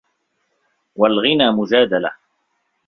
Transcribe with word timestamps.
وَالْغِنَى 0.95 1.51
مَجْدَلَةٌ 1.51 2.11